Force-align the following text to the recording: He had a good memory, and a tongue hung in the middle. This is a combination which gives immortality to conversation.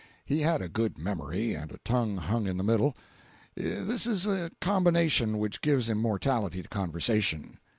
He 0.25 0.39
had 0.39 0.63
a 0.63 0.67
good 0.67 0.97
memory, 0.97 1.53
and 1.53 1.71
a 1.71 1.77
tongue 1.85 2.17
hung 2.17 2.47
in 2.47 2.57
the 2.57 2.63
middle. 2.63 2.95
This 3.53 4.07
is 4.07 4.25
a 4.25 4.49
combination 4.59 5.37
which 5.37 5.61
gives 5.61 5.91
immortality 5.91 6.63
to 6.63 6.69
conversation. 6.69 7.59